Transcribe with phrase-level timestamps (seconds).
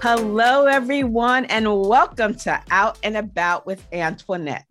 [0.00, 4.64] Hello, everyone, and welcome to Out and About with Antoinette.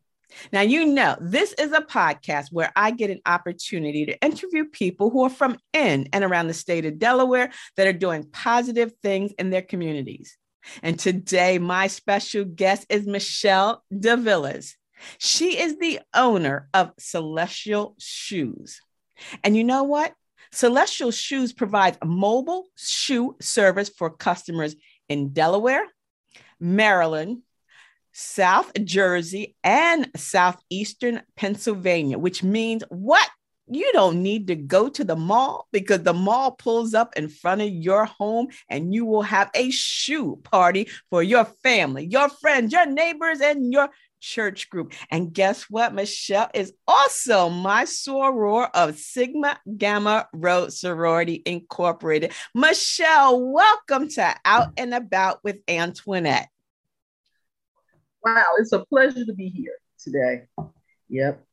[0.53, 5.09] Now, you know, this is a podcast where I get an opportunity to interview people
[5.09, 9.33] who are from in and around the state of Delaware that are doing positive things
[9.37, 10.37] in their communities.
[10.81, 14.75] And today, my special guest is Michelle DeVillas.
[15.17, 18.79] She is the owner of Celestial Shoes.
[19.43, 20.13] And you know what?
[20.53, 24.77] Celestial Shoes provides a mobile shoe service for customers
[25.09, 25.85] in Delaware,
[26.59, 27.43] Maryland,
[28.11, 33.29] South Jersey, and Southeastern Pennsylvania, which means what?
[33.69, 37.61] You don't need to go to the mall because the mall pulls up in front
[37.61, 42.71] of your home and you will have a shoe party for your family, your friends,
[42.71, 44.93] your neighbors, and your church group.
[45.11, 45.93] And guess what?
[45.93, 52.33] Michelle is also my soror of Sigma Gamma Rho Sorority Incorporated.
[52.53, 56.49] Michelle, welcome to Out and About with Antoinette.
[58.23, 60.43] Wow, it's a pleasure to be here today.
[61.09, 61.43] Yep.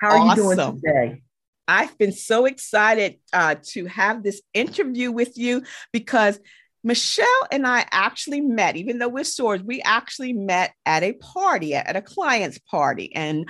[0.00, 0.44] How are awesome.
[0.44, 1.22] you doing today?
[1.68, 6.38] I've been so excited uh, to have this interview with you because
[6.86, 11.74] Michelle and I actually met, even though we're sorors, we actually met at a party,
[11.74, 13.12] at a client's party.
[13.12, 13.48] And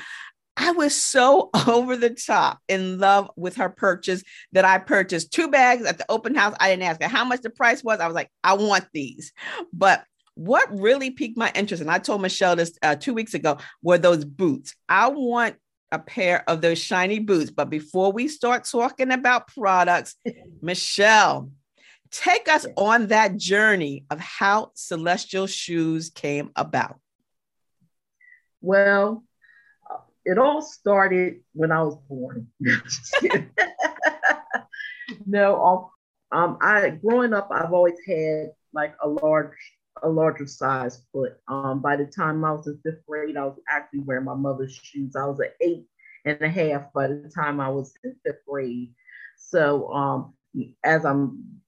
[0.56, 5.48] I was so over the top in love with her purchase that I purchased two
[5.48, 6.56] bags at the open house.
[6.58, 8.00] I didn't ask her how much the price was.
[8.00, 9.34] I was like, I want these.
[9.70, 10.02] But
[10.34, 13.98] what really piqued my interest, and I told Michelle this uh, two weeks ago, were
[13.98, 14.74] those boots.
[14.88, 15.56] I want
[15.92, 17.50] a pair of those shiny boots.
[17.50, 20.14] But before we start talking about products,
[20.62, 21.50] Michelle,
[22.10, 26.98] Take us on that journey of how Celestial Shoes came about.
[28.60, 29.24] Well,
[30.24, 32.48] it all started when I was born.
[35.26, 35.90] no, um,
[36.32, 39.54] um, I growing up, I've always had like a large,
[40.02, 41.34] a larger size foot.
[41.48, 44.74] Um, by the time I was in fifth grade, I was actually wearing my mother's
[44.74, 45.14] shoes.
[45.16, 45.86] I was an eight
[46.24, 48.92] and a half by the time I was in fifth grade.
[49.36, 50.34] So um,
[50.82, 51.60] as I'm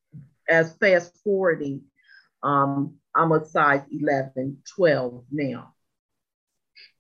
[0.49, 1.83] as fast forwarding,
[2.43, 5.75] um, I'm a size 11, 12 now.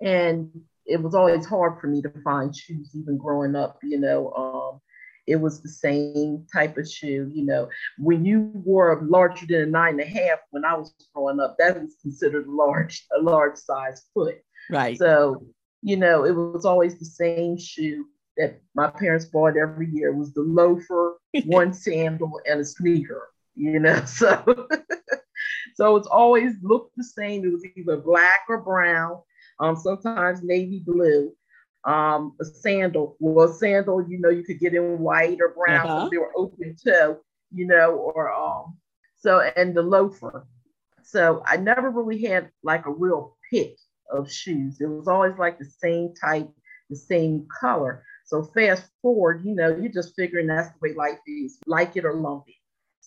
[0.00, 0.50] And
[0.86, 4.32] it was always hard for me to find shoes, even growing up, you know.
[4.32, 4.80] Um,
[5.26, 7.68] it was the same type of shoe, you know.
[7.98, 11.40] When you wore a larger than a nine and a half when I was growing
[11.40, 14.38] up, that was considered large, a large size foot.
[14.70, 14.96] Right.
[14.98, 15.46] So,
[15.82, 18.06] you know, it was always the same shoe
[18.38, 20.08] that my parents bought every year.
[20.08, 23.28] It was the loafer, one sandal, and a sneaker
[23.58, 24.02] you know.
[24.06, 24.68] So
[25.74, 27.44] so it's always looked the same.
[27.44, 29.20] It was either black or brown,
[29.60, 31.32] um, sometimes navy blue.
[31.84, 35.86] Um, a sandal, well, a sandal, you know, you could get in white or brown,
[35.86, 36.08] uh-huh.
[36.10, 37.20] they were open toe,
[37.52, 38.76] you know, or um,
[39.16, 40.46] so and the loafer.
[41.04, 43.76] So I never really had like a real pick
[44.10, 44.80] of shoes.
[44.80, 46.50] It was always like the same type,
[46.90, 48.04] the same color.
[48.24, 52.04] So fast forward, you know, you're just figuring that's the way life is, like it
[52.04, 52.57] or lump it.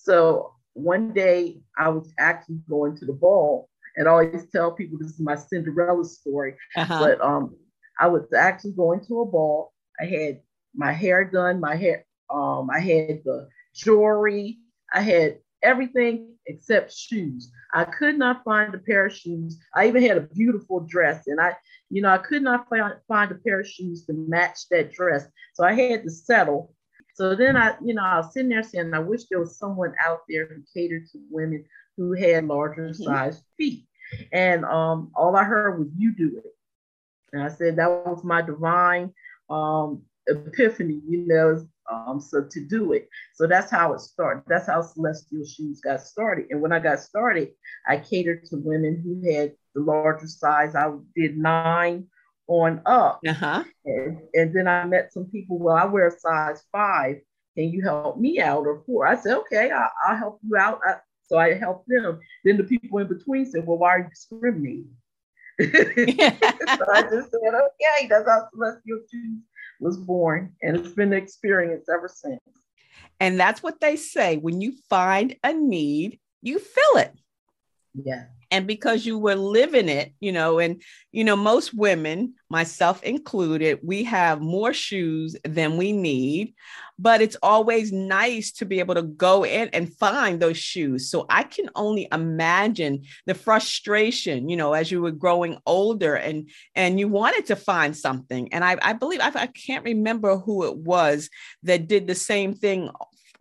[0.04, 4.98] So one day I was actually going to the ball, and I always tell people
[5.00, 6.56] this is my Cinderella story.
[6.76, 7.00] Uh-huh.
[7.00, 7.56] But um,
[8.00, 9.74] I was actually going to a ball.
[10.00, 10.42] I had
[10.74, 14.60] my hair done, my hair, um, I had the jewelry,
[14.94, 17.52] I had everything except shoes.
[17.74, 19.60] I could not find a pair of shoes.
[19.76, 21.56] I even had a beautiful dress, and I,
[21.90, 25.28] you know, I could not find, find a pair of shoes to match that dress.
[25.54, 26.74] So I had to settle
[27.14, 29.94] so then I, you know, I was sitting there saying, I wish there was someone
[30.04, 31.66] out there who catered to women
[31.98, 33.04] who had larger mm-hmm.
[33.04, 33.86] sized feet.
[34.32, 36.52] And um, all I heard was, you do it.
[37.34, 39.14] And I said, that was my divine
[39.50, 43.10] um, epiphany, you know, um, so to do it.
[43.36, 44.44] So that's how it started.
[44.48, 46.48] That's how Celestial Shoes got started.
[46.50, 47.50] And when I got started,
[47.88, 50.76] I catered to women who had the larger size.
[50.76, 52.08] I did nine
[52.48, 53.22] on up.
[53.28, 53.64] Uh-huh.
[53.86, 57.18] And, and then I met some people, well, I wear a size five.
[57.58, 59.06] Can you help me out or four?
[59.06, 60.80] I said, okay, I, will help you out.
[60.86, 62.20] I, so I helped them.
[62.44, 64.90] Then the people in between said, well, why are you discriminating?
[65.62, 69.40] so I just said, okay, that's how Celestial Shoes
[69.80, 70.54] was born.
[70.62, 72.42] And it's been an experience ever since.
[73.20, 77.14] And that's what they say when you find a need, you fill it.
[77.94, 78.26] Yeah.
[78.52, 83.80] And because you were living it you know and you know most women myself included
[83.82, 86.54] we have more shoes than we need
[87.00, 91.10] but it's always nice to be able to go in and find those shoes.
[91.10, 96.50] So i can only imagine the frustration you know as you were growing older and
[96.76, 98.54] and you wanted to find something.
[98.54, 101.30] And i, I believe I, I can't remember who it was
[101.64, 102.90] that did the same thing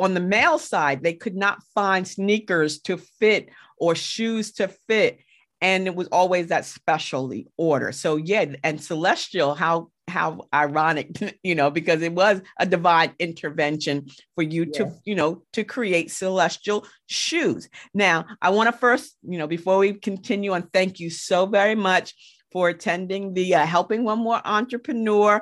[0.01, 3.51] on the male side, they could not find sneakers to fit
[3.81, 5.21] or shoes to fit.
[5.63, 7.93] And it was always that specialty order.
[7.93, 14.07] So yeah, and celestial, how how ironic, you know, because it was a divine intervention
[14.35, 14.77] for you yes.
[14.77, 17.69] to, you know, to create celestial shoes.
[17.95, 21.75] Now, I want to first, you know, before we continue on, thank you so very
[21.75, 22.15] much
[22.53, 25.41] for attending the uh, Helping One More Entrepreneur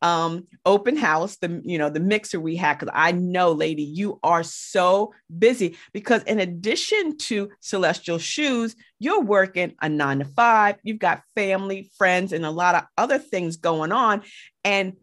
[0.00, 4.20] um open house the you know the mixer we had because i know lady you
[4.22, 10.76] are so busy because in addition to celestial shoes you're working a nine to five
[10.84, 14.22] you've got family friends and a lot of other things going on.
[14.64, 14.94] And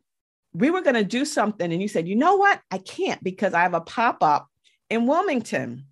[0.54, 2.62] we were going to do something and you said you know what?
[2.72, 4.48] I can't because i have a pop-up
[4.90, 5.86] in wilmington.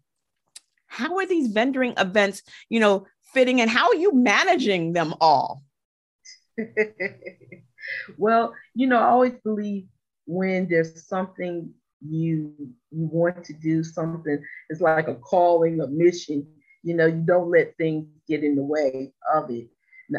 [0.87, 5.63] How are these vendoring events you know fitting and how are you managing them all
[8.17, 9.87] well, you know, I always believe
[10.25, 11.69] when there's something
[12.05, 12.53] you
[12.91, 16.45] you want to do something, it's like a calling, a mission.
[16.83, 19.67] You know, you don't let things get in the way of it.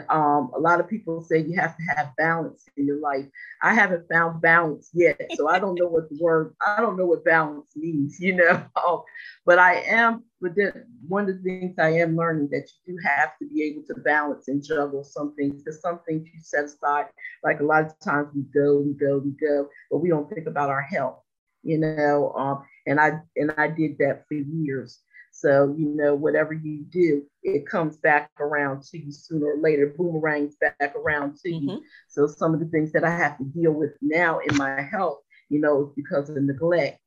[0.09, 3.27] Um, a lot of people say you have to have balance in your life.
[3.63, 7.07] I haven't found balance yet, so I don't know what the word I don't know
[7.07, 8.65] what balance means, you know.
[8.87, 9.03] Um,
[9.47, 10.25] but I am.
[10.41, 13.63] But then one of the things I am learning that you do have to be
[13.63, 17.07] able to balance and juggle some things because some things you set aside.
[17.43, 20.47] Like a lot of times we go, we go, we go, but we don't think
[20.47, 21.21] about our health,
[21.63, 22.33] you know.
[22.33, 25.01] Um, and I and I did that for years.
[25.37, 29.93] So, you know, whatever you do, it comes back around to you sooner or later,
[29.99, 31.69] boomerangs back around to mm-hmm.
[31.71, 31.83] you.
[32.09, 35.19] So, some of the things that I have to deal with now in my health,
[35.49, 37.01] you know, is because of neglect.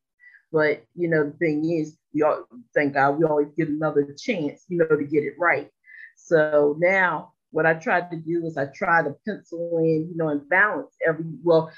[0.52, 2.44] But, you know, the thing is, we all,
[2.76, 5.70] thank God we always get another chance, you know, to get it right.
[6.18, 10.30] So now what I tried to do is I try to pencil in, you know,
[10.30, 11.72] and balance every, well,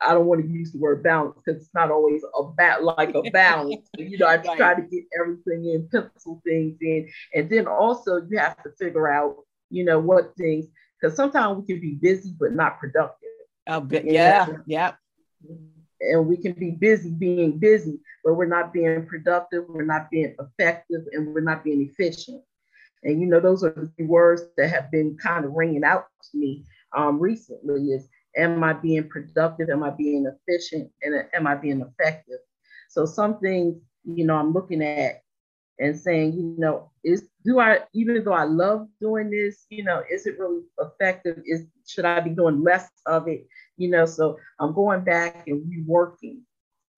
[0.00, 3.14] I don't want to use the word balance because it's not always a bat like
[3.14, 3.88] a balance.
[3.96, 4.56] you know, I right.
[4.56, 9.10] try to get everything in, pencil things in, and then also you have to figure
[9.10, 9.36] out,
[9.70, 10.66] you know, what things
[11.00, 13.28] because sometimes we can be busy but not productive.
[13.66, 14.92] Oh, but yeah, yeah.
[16.00, 20.34] And we can be busy being busy, but we're not being productive, we're not being
[20.38, 22.42] effective, and we're not being efficient.
[23.04, 26.38] And you know, those are the words that have been kind of ringing out to
[26.38, 26.64] me
[26.96, 29.70] um, recently is am I being productive?
[29.70, 30.90] Am I being efficient?
[31.02, 32.38] And am I being effective?
[32.88, 35.22] So some things, you know, I'm looking at
[35.78, 40.02] and saying, you know, is do I even though I love doing this, you know,
[40.10, 41.42] is it really effective?
[41.44, 43.46] Is should I be doing less of it?
[43.76, 46.40] You know, so I'm going back and reworking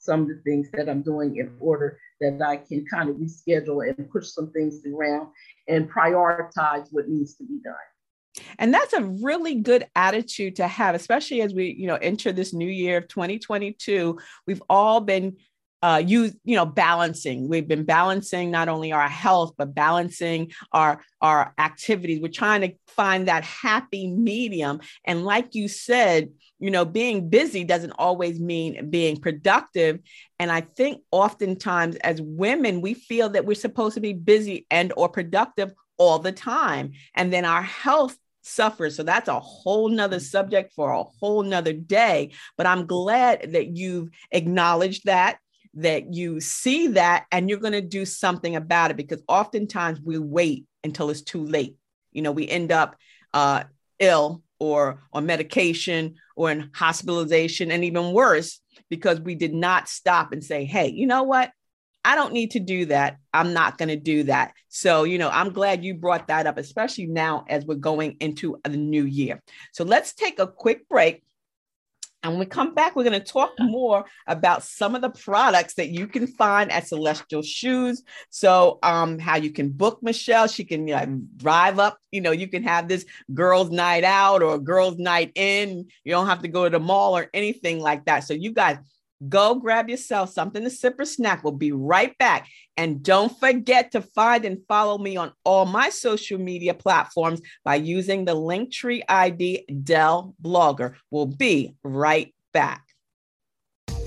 [0.07, 3.87] some of the things that I'm doing in order that I can kind of reschedule
[3.87, 5.29] and push some things around
[5.69, 7.75] and prioritize what needs to be done.
[8.59, 12.53] And that's a really good attitude to have, especially as we, you know, enter this
[12.53, 14.19] new year of 2022.
[14.47, 15.37] We've all been
[15.87, 17.49] uh, use you know balancing.
[17.49, 22.21] We've been balancing not only our health but balancing our our activities.
[22.21, 24.81] We're trying to find that happy medium.
[25.05, 30.01] And like you said you know being busy doesn't always mean being productive.
[30.41, 34.93] And i think oftentimes as women we feel that we're supposed to be busy and
[34.97, 36.93] or productive all the time.
[37.15, 38.97] And then our health suffers.
[38.97, 42.33] So that's a whole nother subject for a whole nother day.
[42.57, 45.39] But I'm glad that you've acknowledged that,
[45.77, 50.19] that you see that, and you're going to do something about it because oftentimes we
[50.19, 51.77] wait until it's too late.
[52.13, 52.97] You know, we end up
[53.35, 53.65] uh,
[53.99, 60.33] ill or on medication or in hospitalization, and even worse, because we did not stop
[60.33, 61.51] and say, hey, you know what?
[62.05, 63.17] I don't need to do that.
[63.35, 64.53] I'm not going to do that.
[64.69, 68.61] So, you know, I'm glad you brought that up, especially now as we're going into
[68.63, 69.43] the new year.
[69.73, 71.23] So, let's take a quick break.
[72.27, 75.75] And when we come back, we're going to talk more about some of the products
[75.75, 78.03] that you can find at Celestial Shoes.
[78.31, 80.49] So, um, how you can book Michelle.
[80.49, 81.99] She can drive up.
[82.11, 85.87] You know, you can have this girls' night out or girls' night in.
[86.03, 88.25] You don't have to go to the mall or anything like that.
[88.25, 88.79] So, you guys,
[89.29, 91.43] Go grab yourself something to sip or snack.
[91.43, 92.49] We'll be right back.
[92.77, 97.77] And don't forget to find and follow me on all my social media platforms by
[97.77, 100.95] using the Linktree ID Dell Blogger.
[101.11, 102.83] We'll be right back.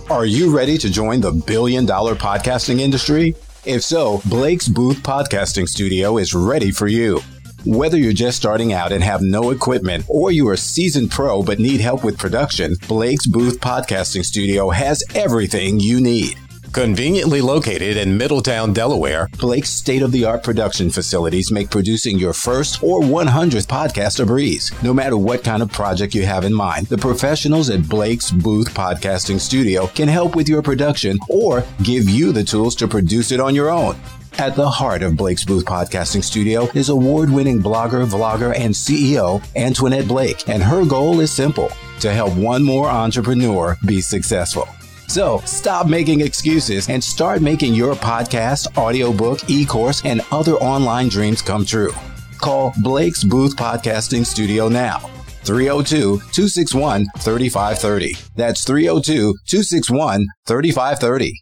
[0.10, 3.36] Are you ready to join the billion dollar podcasting industry?
[3.66, 7.22] If so, Blake's Booth Podcasting Studio is ready for you.
[7.66, 11.44] Whether you're just starting out and have no equipment, or you are a seasoned pro
[11.44, 16.38] but need help with production, Blake's Booth Podcasting Studio has everything you need.
[16.72, 22.32] Conveniently located in Middletown, Delaware, Blake's state of the art production facilities make producing your
[22.32, 24.72] first or 100th podcast a breeze.
[24.82, 28.74] No matter what kind of project you have in mind, the professionals at Blake's Booth
[28.74, 33.42] Podcasting Studio can help with your production or give you the tools to produce it
[33.42, 33.98] on your own.
[34.38, 39.44] At the heart of Blake's Booth Podcasting Studio is award winning blogger, vlogger, and CEO
[39.56, 41.70] Antoinette Blake, and her goal is simple
[42.00, 44.68] to help one more entrepreneur be successful.
[45.08, 51.10] So stop making excuses and start making your podcast, audiobook, e course, and other online
[51.10, 51.92] dreams come true.
[52.38, 55.00] Call Blake's Booth Podcasting Studio now.
[55.44, 58.14] 302 261 3530.
[58.36, 61.42] That's 302 261 3530.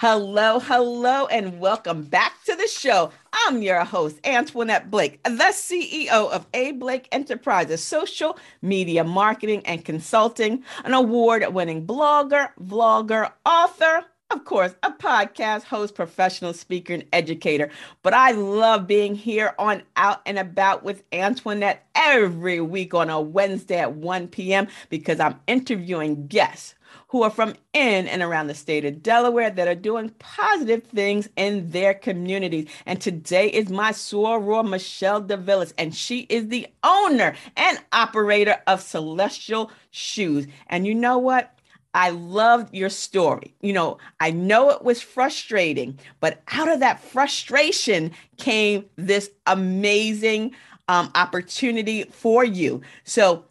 [0.00, 3.10] Hello, hello, and welcome back to the show.
[3.32, 6.70] I'm your host, Antoinette Blake, the CEO of A.
[6.70, 14.72] Blake Enterprises, social media marketing and consulting, an award winning blogger, vlogger, author, of course,
[14.84, 17.68] a podcast host, professional speaker, and educator.
[18.02, 23.20] But I love being here on Out and About with Antoinette every week on a
[23.20, 24.68] Wednesday at 1 p.m.
[24.90, 26.76] because I'm interviewing guests
[27.08, 31.28] who are from in and around the state of Delaware that are doing positive things
[31.36, 32.68] in their communities.
[32.86, 38.82] And today is my soror, Michelle DeVillis, and she is the owner and operator of
[38.82, 40.46] Celestial Shoes.
[40.68, 41.58] And you know what?
[41.94, 43.54] I loved your story.
[43.60, 50.54] You know, I know it was frustrating, but out of that frustration came this amazing
[50.88, 52.82] um, opportunity for you.
[53.04, 53.44] So,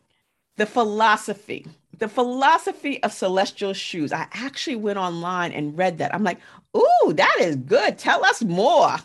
[0.55, 1.67] the philosophy,
[1.99, 4.13] the philosophy of celestial shoes.
[4.13, 6.13] I actually went online and read that.
[6.13, 6.39] I'm like,
[6.75, 7.97] ooh, that is good.
[7.97, 8.97] Tell us more.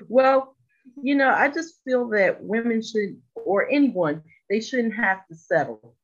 [0.09, 0.57] well,
[1.03, 5.97] you know, I just feel that women should, or anyone, they shouldn't have to settle.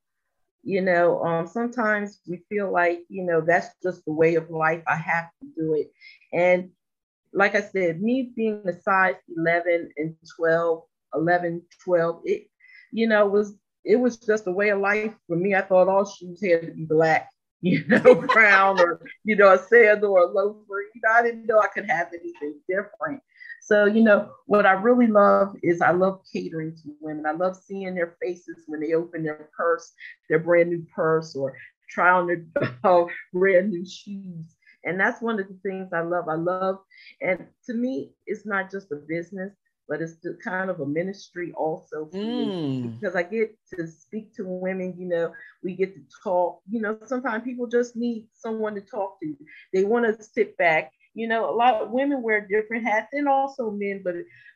[0.65, 4.83] You know, um, sometimes we feel like, you know, that's just the way of life.
[4.87, 5.93] I have to do it.
[6.33, 6.71] And
[7.33, 10.83] like I said, me being a size 11 and 12,
[11.15, 12.47] 11, 12, it,
[12.93, 15.55] you know, was it was just a way of life for me.
[15.55, 19.59] I thought all shoes had to be black, you know, brown or you know, a
[19.59, 20.83] sandal or a loafer.
[20.95, 23.23] You know, I didn't know I could have anything different.
[23.63, 27.27] So, you know, what I really love is I love catering to women.
[27.27, 29.93] I love seeing their faces when they open their purse,
[30.29, 31.57] their brand new purse, or
[31.89, 32.45] try on their
[32.85, 34.57] uh, brand new shoes.
[34.85, 36.29] And that's one of the things I love.
[36.29, 36.81] I love,
[37.21, 39.53] and to me, it's not just a business,
[39.89, 42.99] but it's the kind of a ministry also mm.
[43.01, 46.99] because I get to speak to women, you know, we get to talk, you know,
[47.07, 49.35] sometimes people just need someone to talk to.
[49.73, 50.93] They want to sit back.
[51.15, 54.15] You know, a lot of women wear different hats and also men, but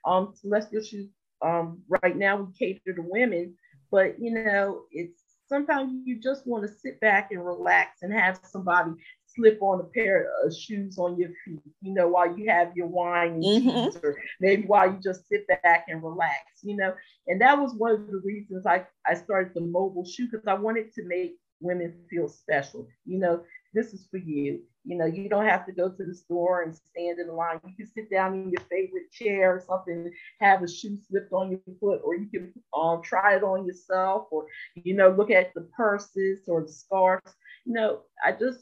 [0.09, 1.09] um celestial shoes
[1.45, 3.55] um right now we cater to women,
[3.91, 8.41] but you know, it's sometimes you just want to sit back and relax and have
[8.45, 8.93] somebody
[9.37, 12.87] slip on a pair of shoes on your feet, you know, while you have your
[12.87, 13.85] wine and mm-hmm.
[13.85, 16.95] cheese, or maybe while you just sit back and relax, you know.
[17.29, 20.55] And that was one of the reasons I, I started the mobile shoe because I
[20.55, 22.89] wanted to make women feel special.
[23.05, 23.43] You know,
[23.75, 24.61] this is for you.
[24.85, 27.61] You know, you don't have to go to the store and stand in line.
[27.67, 31.51] You can sit down in your favorite chair or something, have a shoe slipped on
[31.51, 35.53] your foot, or you can um, try it on yourself, or you know, look at
[35.55, 37.35] the purses or the scarves.
[37.65, 38.61] You know, I just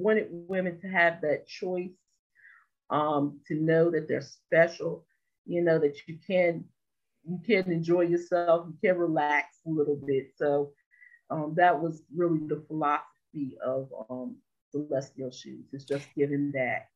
[0.00, 1.90] wanted women to have that choice,
[2.90, 5.06] um, to know that they're special,
[5.46, 6.64] you know, that you can
[7.24, 10.32] you can enjoy yourself, you can relax a little bit.
[10.36, 10.72] So
[11.30, 14.36] um, that was really the philosophy of um,
[14.70, 15.66] Celestial Shoes.
[15.72, 16.88] It's just giving that.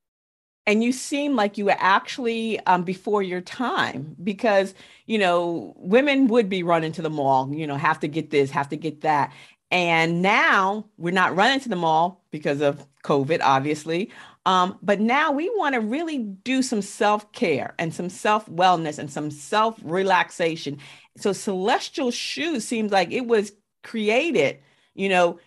[0.66, 6.26] And you seem like you were actually um, before your time because, you know, women
[6.28, 9.02] would be running to the mall, you know, have to get this, have to get
[9.02, 9.30] that.
[9.71, 14.11] And now we're not running to the mall because of COVID, obviously.
[14.47, 18.99] Um, but now we want to really do some self care and some self wellness
[18.99, 20.78] and some self relaxation.
[21.16, 23.52] So, Celestial Shoes seems like it was
[23.83, 24.59] created,
[24.94, 25.38] you know,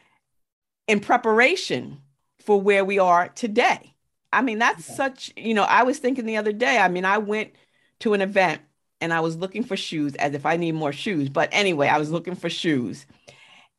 [0.87, 1.99] in preparation
[2.39, 3.93] for where we are today.
[4.33, 7.17] I mean, that's such, you know, I was thinking the other day, I mean, I
[7.17, 7.51] went
[7.99, 8.61] to an event
[9.01, 11.29] and I was looking for shoes as if I need more shoes.
[11.29, 13.05] But anyway, I was looking for shoes.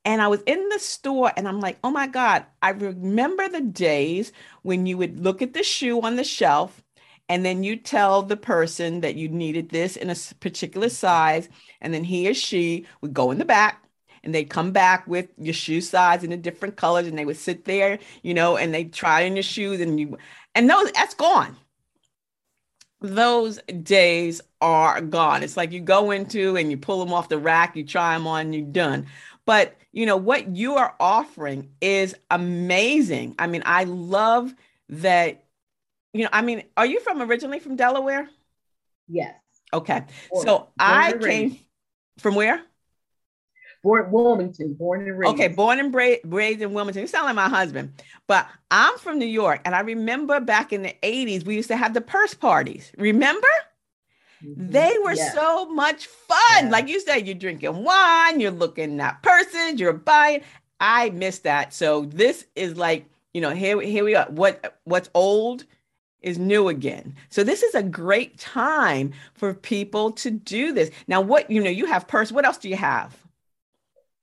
[0.05, 3.61] And I was in the store and I'm like, oh my God, I remember the
[3.61, 6.83] days when you would look at the shoe on the shelf
[7.29, 11.49] and then you tell the person that you needed this in a particular size.
[11.81, 13.85] And then he or she would go in the back
[14.25, 17.37] and they'd come back with your shoe size in the different colors and they would
[17.37, 20.17] sit there, you know, and they try on your shoes and you,
[20.55, 21.57] and those, that's gone
[23.01, 25.43] those days are gone.
[25.43, 28.27] It's like you go into and you pull them off the rack, you try them
[28.27, 29.07] on, you're done.
[29.49, 33.35] But you know what you are offering is amazing.
[33.39, 34.55] I mean, I love
[34.91, 35.43] that.
[36.13, 38.29] You know, I mean, are you from originally from Delaware?
[39.09, 39.35] Yes.
[39.73, 40.05] Okay.
[40.31, 41.59] Born, so born I came
[42.19, 42.61] from where?
[43.83, 45.33] Born Wilmington, born and raised.
[45.33, 47.01] Okay, born and bra- raised in Wilmington.
[47.01, 50.83] You sound like my husband, but I'm from New York, and I remember back in
[50.83, 52.93] the '80s we used to have the purse parties.
[52.99, 53.49] Remember?
[54.45, 54.71] Mm-hmm.
[54.71, 55.35] They were yes.
[55.35, 56.65] so much fun.
[56.65, 56.71] Yeah.
[56.71, 60.43] Like you said, you're drinking wine, you're looking at persons, you're buying.
[60.81, 61.75] I miss that.
[61.75, 64.27] So this is like, you know, here, here we are.
[64.31, 65.65] What what's old
[66.21, 67.15] is new again.
[67.31, 70.91] So this is a great time for people to do this.
[71.07, 72.33] Now, what you know, you have purse.
[72.33, 73.17] What else do you have?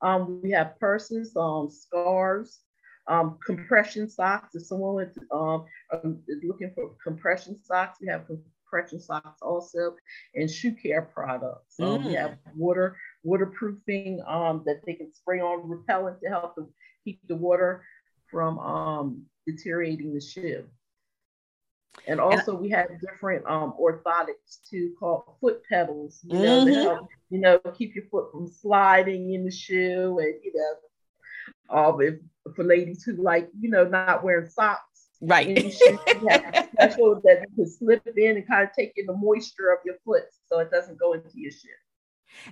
[0.02, 2.60] Um, we have purses, um, scarves,
[3.08, 4.54] um, compression socks.
[4.54, 5.64] If someone is, um,
[6.28, 8.26] is looking for compression socks, we have
[8.66, 9.94] compression socks also,
[10.34, 11.78] and shoe care products.
[11.80, 16.68] Um, We have water waterproofing um, that they can spray on repellent to help them
[17.04, 17.84] keep the water
[18.30, 20.64] from um, deteriorating the shoe.
[22.06, 26.20] And also, we have different um, orthotics too, called Foot Petals.
[26.24, 26.82] You know, mm-hmm.
[26.82, 32.00] help you know keep your foot from sliding in the shoe, and you know, um,
[32.00, 32.14] if,
[32.54, 34.95] for ladies who like you know not wearing socks.
[35.20, 35.72] Right.
[35.72, 39.96] Special that you can slip in and kind of take in the moisture of your
[40.04, 41.68] foot so it doesn't go into your shoe.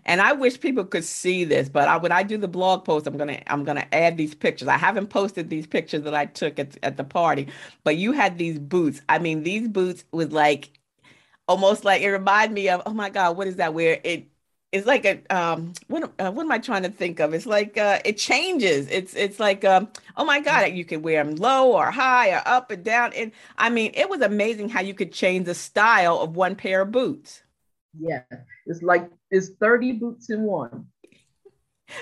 [0.04, 3.06] And I wish people could see this, but I, when I do the blog post,
[3.06, 4.68] I'm gonna I'm gonna add these pictures.
[4.68, 7.48] I haven't posted these pictures that I took at, at the party,
[7.82, 9.02] but you had these boots.
[9.08, 10.70] I mean, these boots was like
[11.48, 13.74] almost like it reminded me of oh my god, what is that?
[13.74, 14.28] Where it
[14.74, 17.32] it's like a um what uh, what am I trying to think of?
[17.32, 18.88] It's like uh it changes.
[18.90, 22.42] It's it's like um oh my god, you can wear them low or high or
[22.44, 23.12] up and down.
[23.14, 26.82] And I mean, it was amazing how you could change the style of one pair
[26.82, 27.42] of boots.
[27.96, 28.24] Yeah,
[28.66, 30.86] it's like it's 30 boots in one.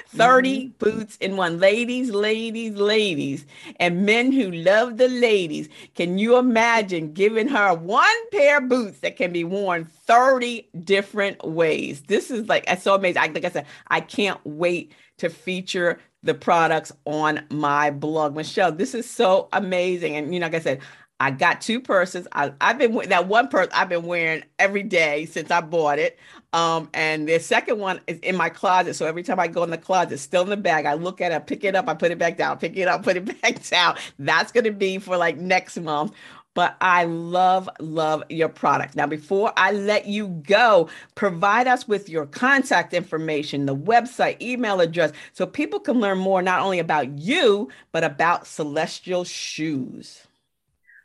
[0.09, 0.73] 30 mm-hmm.
[0.79, 1.59] boots in one.
[1.59, 3.47] Ladies, ladies, ladies,
[3.77, 5.69] and men who love the ladies.
[5.95, 11.45] Can you imagine giving her one pair of boots that can be worn 30 different
[11.47, 12.03] ways?
[12.03, 13.23] This is like, it's so amazing.
[13.23, 18.37] I, like I said, I can't wait to feature the products on my blog.
[18.37, 20.17] Michelle, this is so amazing.
[20.17, 20.81] And, you know, like I said,
[21.23, 22.27] I got two purses.
[22.33, 26.19] I, have been that one purse I've been wearing every day since I bought it.
[26.53, 28.95] Um, and the second one is in my closet.
[28.95, 30.85] So every time I go in the closet, still in the bag.
[30.85, 33.03] I look at it, pick it up, I put it back down, pick it up,
[33.05, 33.99] put it back down.
[34.19, 36.13] That's gonna be for like next month.
[36.55, 38.97] But I love, love your product.
[38.97, 44.81] Now, before I let you go, provide us with your contact information, the website, email
[44.81, 50.27] address, so people can learn more not only about you, but about Celestial Shoes.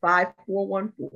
[0.00, 1.10] 5414.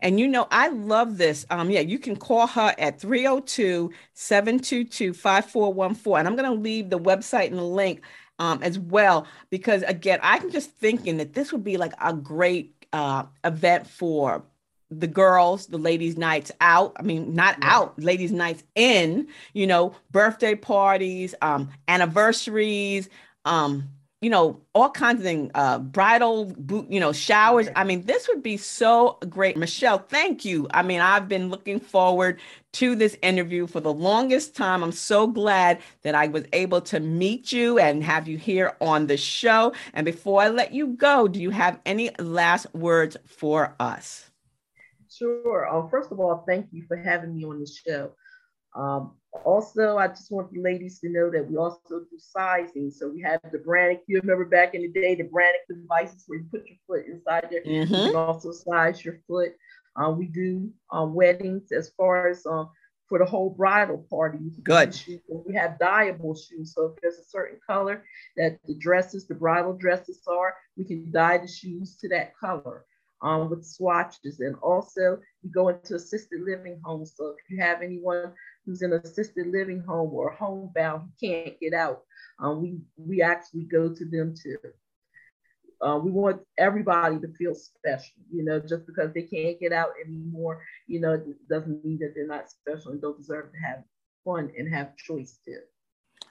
[0.00, 1.46] And you know, I love this.
[1.50, 6.18] Um, yeah, you can call her at 302 722 5414.
[6.18, 8.02] And I'm going to leave the website and the link
[8.38, 12.86] um, as well, because again, I'm just thinking that this would be like a great
[12.92, 14.44] uh, event for
[14.90, 16.92] the girls, the ladies' nights out.
[16.98, 17.76] I mean, not yeah.
[17.76, 23.08] out, ladies' nights in, you know, birthday parties, um, anniversaries,
[23.44, 23.88] um,
[24.26, 27.68] you know, all kinds of things, uh, bridal, boot, you know, showers.
[27.76, 29.56] I mean, this would be so great.
[29.56, 30.66] Michelle, thank you.
[30.74, 32.40] I mean, I've been looking forward
[32.72, 34.82] to this interview for the longest time.
[34.82, 39.06] I'm so glad that I was able to meet you and have you here on
[39.06, 39.72] the show.
[39.94, 44.28] And before I let you go, do you have any last words for us?
[45.08, 45.68] Sure.
[45.72, 48.10] Uh, first of all, thank you for having me on the show.
[48.76, 49.12] Um,
[49.44, 52.90] also, I just want the ladies to know that we also do sizing.
[52.90, 54.00] So we have the Brannock.
[54.06, 57.48] You remember back in the day, the Brannock devices where you put your foot inside
[57.50, 57.64] there.
[57.64, 57.94] Mm-hmm.
[57.94, 59.52] You can also size your foot.
[59.96, 62.70] Uh, we do um, weddings as far as um,
[63.08, 64.38] for the whole bridal party.
[64.62, 65.00] Good.
[65.28, 66.74] We have dyeable shoes.
[66.74, 68.04] So if there's a certain color
[68.36, 72.84] that the dresses, the bridal dresses are, we can dye the shoes to that color
[73.22, 74.40] um, with swatches.
[74.40, 77.14] And also, we go into assisted living homes.
[77.16, 78.32] So if you have anyone
[78.66, 82.02] who's in an assisted living home or homebound who can't get out,
[82.40, 84.58] um, we, we actually go to them too.
[85.80, 89.90] Uh, we want everybody to feel special, you know, just because they can't get out
[90.04, 93.84] anymore, you know, doesn't mean that they're not special and don't deserve to have
[94.24, 95.60] fun and have choice too.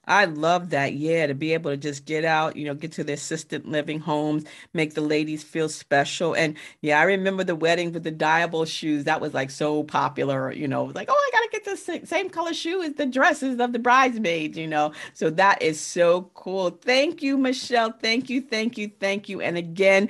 [0.08, 0.94] I love that.
[0.94, 4.00] Yeah, to be able to just get out, you know, get to the assisted living
[4.00, 6.36] homes, make the ladies feel special.
[6.36, 9.06] And yeah, I remember the wedding with the dyeable shoes.
[9.06, 12.30] That was like so popular, you know, like, oh, I got to get the same
[12.30, 14.92] color shoe as the dresses of the bridesmaids, you know.
[15.14, 16.70] So that is so cool.
[16.70, 17.92] Thank you, Michelle.
[17.92, 19.42] Thank you, thank you, thank you.
[19.42, 20.10] And again,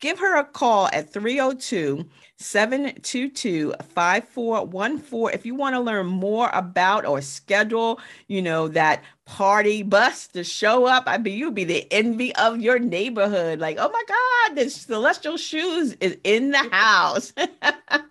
[0.00, 2.04] give her a call at 302
[2.38, 9.82] 722 5414 if you want to learn more about or schedule you know that party
[9.82, 13.58] bus to show up i mean you'd be the envy of your neighborhood.
[13.58, 17.32] Like oh my god the celestial shoes is in the house.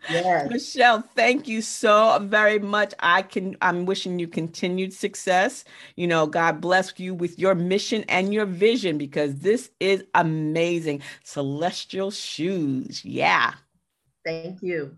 [0.07, 0.51] Yes.
[0.51, 2.93] michelle thank you so very much.
[2.99, 5.65] I can i'm wishing you continued success.
[5.95, 11.01] You know god bless you with your mission and your vision because this is amazing.
[11.23, 13.03] Celestial shoes.
[13.03, 13.53] Yeah
[14.25, 14.97] Thank you.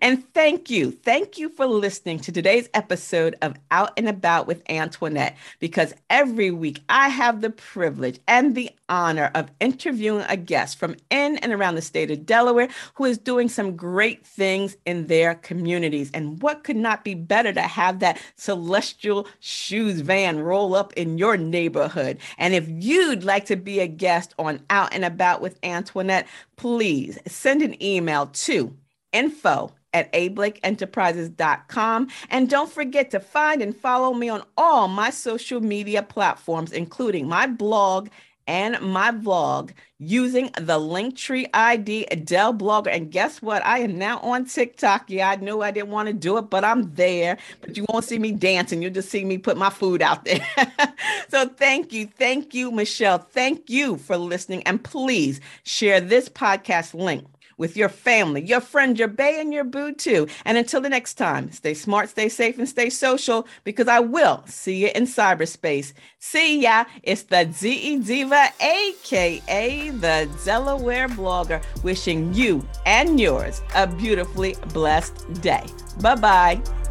[0.00, 0.90] And thank you.
[0.90, 6.50] Thank you for listening to today's episode of Out and About with Antoinette, because every
[6.50, 11.52] week I have the privilege and the honor of interviewing a guest from in and
[11.52, 16.10] around the state of Delaware who is doing some great things in their communities.
[16.12, 21.18] And what could not be better to have that celestial shoes van roll up in
[21.18, 22.18] your neighborhood?
[22.38, 27.18] And if you'd like to be a guest on Out and About with Antoinette, please
[27.26, 28.76] send an email to
[29.12, 32.08] info at ablakeenterprises.com.
[32.30, 37.28] And don't forget to find and follow me on all my social media platforms, including
[37.28, 38.08] my blog
[38.48, 42.88] and my vlog using the Linktree ID Dell Blogger.
[42.88, 43.64] And guess what?
[43.64, 45.08] I am now on TikTok.
[45.08, 47.38] Yeah, I knew I didn't want to do it, but I'm there.
[47.60, 48.82] But you won't see me dancing.
[48.82, 50.44] You'll just see me put my food out there.
[51.28, 52.06] so thank you.
[52.06, 53.18] Thank you, Michelle.
[53.18, 54.64] Thank you for listening.
[54.64, 57.24] And please share this podcast link
[57.58, 60.26] with your family, your friend, your bay, and your boo too.
[60.44, 64.42] And until the next time, stay smart, stay safe, and stay social because I will
[64.46, 65.92] see you in cyberspace.
[66.18, 66.84] See ya.
[67.02, 75.40] It's the DE Diva, aka the Delaware blogger, wishing you and yours a beautifully blessed
[75.42, 75.64] day.
[76.00, 76.81] Bye bye.